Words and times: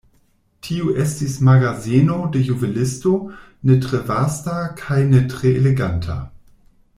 Tio 0.67 0.93
estis 1.01 1.35
magazeno 1.49 2.15
de 2.35 2.41
juvelisto, 2.47 3.13
ne 3.71 3.77
tre 3.85 4.01
vasta 4.09 4.57
kaj 4.81 4.99
ne 5.13 5.23
tre 5.35 5.55
eleganta. 5.63 6.19